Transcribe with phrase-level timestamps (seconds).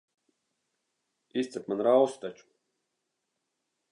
[1.41, 2.49] Izcep man rausi taču.